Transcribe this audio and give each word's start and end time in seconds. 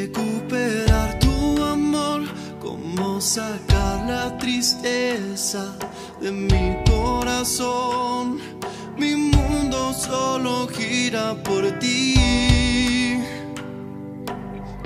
Recuperar 0.00 1.18
tu 1.18 1.62
amor, 1.62 2.22
como 2.58 3.20
sacar 3.20 4.08
la 4.08 4.38
tristeza 4.38 5.76
de 6.22 6.32
mi 6.32 6.74
corazón. 6.90 8.38
Mi 8.96 9.14
mundo 9.14 9.92
solo 9.92 10.68
gira 10.68 11.34
por 11.44 11.70
ti. 11.80 13.18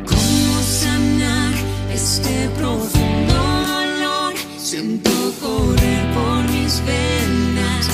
¿Cómo 0.05 0.55
sanar 0.83 1.55
este 1.93 2.49
profundo 2.59 3.35
dolor? 3.69 4.35
Siento 4.59 5.13
correr 5.41 6.13
por 6.13 6.43
mis 6.51 6.83
venas. 6.85 7.87